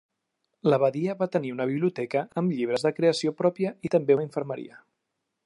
L'abadia 0.73 1.15
va 1.19 1.27
tenir 1.35 1.51
una 1.55 1.67
biblioteca 1.73 2.23
amb 2.43 2.57
llibres 2.57 2.87
de 2.87 2.93
creació 3.01 3.35
pròpia 3.43 3.75
i 3.89 3.93
també 3.99 4.19
una 4.19 4.27
infermeria. 4.31 4.83